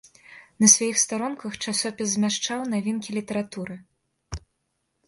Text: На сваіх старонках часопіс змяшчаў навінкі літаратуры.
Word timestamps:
На 0.63 0.69
сваіх 0.75 0.97
старонках 1.01 1.59
часопіс 1.65 2.07
змяшчаў 2.17 2.59
навінкі 2.73 3.09
літаратуры. 3.21 3.79